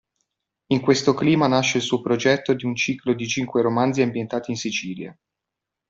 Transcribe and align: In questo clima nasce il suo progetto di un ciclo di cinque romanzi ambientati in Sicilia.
In 0.73 0.81
questo 0.81 1.13
clima 1.13 1.45
nasce 1.45 1.77
il 1.77 1.83
suo 1.83 2.01
progetto 2.01 2.55
di 2.55 2.65
un 2.65 2.73
ciclo 2.73 3.13
di 3.13 3.27
cinque 3.27 3.61
romanzi 3.61 4.01
ambientati 4.01 4.49
in 4.49 4.57
Sicilia. 4.57 5.15